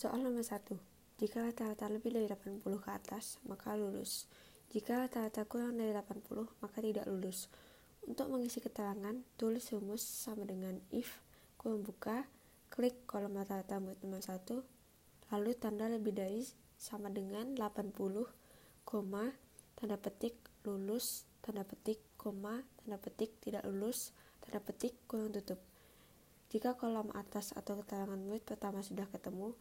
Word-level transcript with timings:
Soal 0.00 0.24
nomor 0.24 0.40
1. 0.40 0.80
Jika 1.20 1.44
rata-rata 1.44 1.84
lebih 1.92 2.16
dari 2.16 2.24
80 2.24 2.64
ke 2.64 2.88
atas, 2.88 3.36
maka 3.44 3.76
lulus. 3.76 4.24
Jika 4.72 5.04
rata-rata 5.04 5.44
kurang 5.44 5.76
dari 5.76 5.92
80, 5.92 6.48
maka 6.64 6.80
tidak 6.80 7.04
lulus. 7.04 7.52
Untuk 8.08 8.32
mengisi 8.32 8.64
keterangan, 8.64 9.12
tulis 9.36 9.68
rumus 9.76 10.00
sama 10.00 10.48
dengan 10.48 10.80
if, 10.88 11.20
kurung 11.60 11.84
buka, 11.84 12.24
klik 12.72 13.04
kolom 13.04 13.36
rata-rata 13.36 13.76
murid 13.76 14.00
nomor 14.00 14.24
1, 14.24 14.40
lalu 15.36 15.50
tanda 15.60 15.84
lebih 15.84 16.16
dari 16.16 16.48
sama 16.80 17.12
dengan 17.12 17.52
80, 17.52 17.92
koma, 18.88 19.36
tanda 19.76 20.00
petik, 20.00 20.40
lulus, 20.64 21.28
tanda 21.44 21.60
petik, 21.60 22.00
koma, 22.16 22.64
tanda 22.80 22.96
petik, 22.96 23.36
tidak 23.44 23.68
lulus, 23.68 24.16
tanda 24.40 24.64
petik, 24.64 24.96
kurung 25.04 25.28
tutup. 25.28 25.60
Jika 26.48 26.72
kolom 26.80 27.12
atas 27.12 27.52
atau 27.52 27.84
keterangan 27.84 28.16
murid 28.16 28.48
pertama 28.48 28.80
sudah 28.80 29.04
ketemu, 29.12 29.52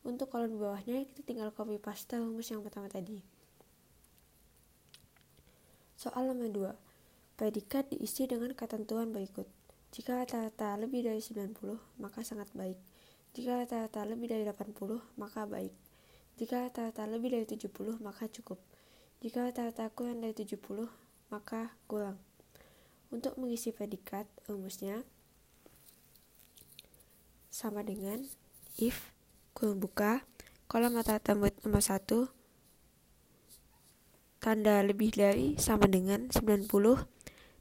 untuk 0.00 0.32
kolom 0.32 0.56
bawahnya 0.56 1.04
kita 1.12 1.20
tinggal 1.26 1.52
copy 1.52 1.76
paste 1.76 2.16
rumus 2.16 2.48
yang 2.48 2.64
pertama 2.64 2.88
tadi. 2.88 3.20
Soal 6.00 6.32
nomor 6.32 6.48
2. 6.48 7.36
Predikat 7.36 7.92
diisi 7.92 8.24
dengan 8.24 8.56
ketentuan 8.56 9.12
berikut. 9.12 9.44
Jika 9.92 10.16
rata-rata 10.16 10.78
lebih 10.80 11.04
dari 11.04 11.20
90, 11.20 11.76
maka 12.00 12.24
sangat 12.24 12.48
baik. 12.56 12.80
Jika 13.36 13.60
rata-rata 13.60 14.08
lebih 14.08 14.32
dari 14.32 14.48
80, 14.48 14.96
maka 15.20 15.44
baik. 15.44 15.74
Jika 16.40 16.64
rata-rata 16.64 17.04
lebih 17.04 17.36
dari 17.36 17.44
70, 17.44 18.00
maka 18.00 18.24
cukup. 18.32 18.56
Jika 19.20 19.44
rata-rata 19.44 19.92
kurang 19.92 20.24
dari 20.24 20.32
70, 20.32 20.88
maka 21.28 21.76
kurang. 21.84 22.16
Untuk 23.12 23.36
mengisi 23.36 23.68
predikat, 23.68 24.24
rumusnya 24.48 25.04
sama 27.52 27.84
dengan 27.84 28.24
if 28.80 29.12
kurung 29.60 29.76
buka, 29.76 30.24
kolom 30.72 30.96
rata-rata 30.96 31.36
nomor 31.36 31.84
1, 31.84 32.00
tanda 34.40 34.80
lebih 34.80 35.12
dari 35.12 35.60
sama 35.60 35.84
dengan 35.84 36.32
90, 36.32 36.64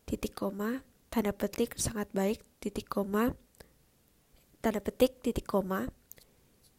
titik 0.08 0.32
koma, 0.32 0.80
tanda 1.12 1.36
petik 1.36 1.76
sangat 1.76 2.08
baik, 2.16 2.40
titik 2.64 2.88
koma, 2.88 3.36
tanda 4.64 4.80
petik, 4.80 5.20
titik 5.20 5.44
koma, 5.44 5.92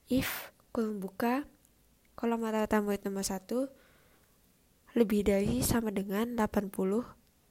if, 0.09 0.57
kurung 0.73 1.05
buka, 1.05 1.45
kolom 2.17 2.41
rata-rata 2.41 2.81
murid 2.81 3.05
nomor 3.05 3.21
1, 3.21 3.69
lebih 4.97 5.21
dari 5.29 5.61
sama 5.61 5.93
dengan 5.93 6.33
80, 6.33 6.73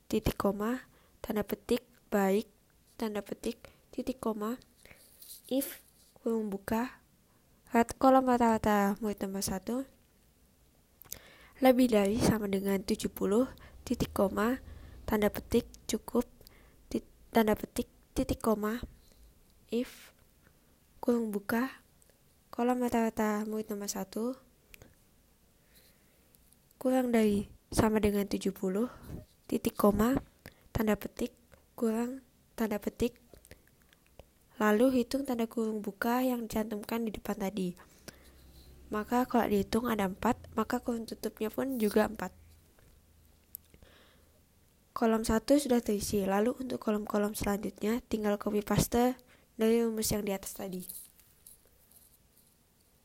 titik 0.09 0.41
koma, 0.41 0.89
tanda 1.21 1.45
petik, 1.45 1.85
baik, 2.09 2.49
tanda 2.97 3.21
petik, 3.21 3.61
titik 3.93 4.17
koma, 4.17 4.57
if, 5.45 5.85
kurung 6.17 6.49
buka, 6.49 6.97
kolom 7.69 8.25
rata-rata 8.25 8.97
murid 8.97 9.21
nomor 9.21 9.45
1 9.45 9.85
lebih 11.61 11.93
dari 11.93 12.17
sama 12.17 12.49
dengan 12.49 12.81
70 12.81 13.13
titik 13.85 14.09
koma 14.09 14.57
tanda 15.05 15.29
petik 15.29 15.69
cukup 15.85 16.25
tit, 16.89 17.05
tanda 17.29 17.53
petik 17.53 17.85
titik 18.17 18.41
koma 18.41 18.81
if 19.69 20.17
kurung 20.97 21.29
buka. 21.29 21.69
Kolom 22.49 22.81
rata-rata 22.81 23.45
murid 23.45 23.69
nomor 23.69 23.85
1 23.85 24.17
kurang 26.81 27.13
dari 27.13 27.53
sama 27.69 28.01
dengan 28.01 28.25
70 28.25 28.49
titik 29.45 29.77
koma 29.77 30.17
tanda 30.73 30.97
petik 30.97 31.37
kurang 31.77 32.25
tanda 32.57 32.81
petik 32.81 33.13
Lalu 34.59 35.01
hitung 35.01 35.23
tanda 35.23 35.47
kurung 35.47 35.79
buka 35.79 36.19
yang 36.19 36.43
dicantumkan 36.43 37.07
di 37.07 37.15
depan 37.15 37.39
tadi. 37.39 37.79
Maka 38.91 39.23
kalau 39.23 39.47
dihitung 39.47 39.87
ada 39.87 40.11
4, 40.11 40.51
maka 40.59 40.83
kurung 40.83 41.07
tutupnya 41.07 41.47
pun 41.47 41.79
juga 41.79 42.11
4. 42.11 42.29
Kolom 44.91 45.23
1 45.23 45.47
sudah 45.63 45.79
terisi, 45.79 46.27
lalu 46.27 46.59
untuk 46.59 46.83
kolom-kolom 46.83 47.31
selanjutnya 47.31 48.03
tinggal 48.11 48.35
copy 48.35 48.59
paste 48.59 49.15
dari 49.55 49.79
rumus 49.79 50.11
yang 50.11 50.27
di 50.27 50.35
atas 50.35 50.59
tadi. 50.59 51.08